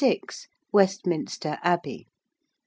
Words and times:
36. 0.01 0.47
WESTMINSTER 0.73 1.59
ABBEY. 1.63 2.07